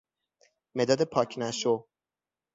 مداد 0.75 1.01
پاک 1.03 1.35
نشو 1.37 1.87